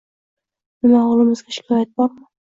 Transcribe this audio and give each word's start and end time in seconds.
Nima, 0.85 1.03
o‘g‘limizga 1.11 1.55
shikoyat 1.59 1.95
bormi? 2.03 2.29